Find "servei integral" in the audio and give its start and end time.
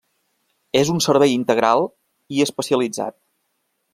1.07-1.85